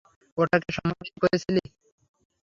ওটাকে 0.37 0.69
সম্মোহিত 0.77 1.15
করেছিলি? 1.23 1.61